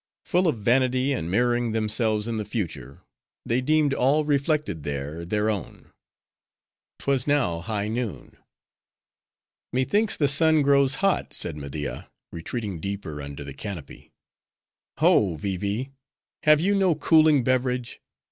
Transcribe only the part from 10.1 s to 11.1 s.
the sun grows